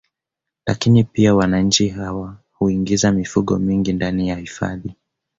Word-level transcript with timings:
Lakini 0.67 1.03
pia 1.03 1.35
wananchi 1.35 1.89
hawa 1.89 2.35
huingiza 2.53 3.11
mifugo 3.11 3.57
mingi 3.59 3.93
ndani 3.93 4.27
ya 4.29 4.35
hifadhi 4.35 4.95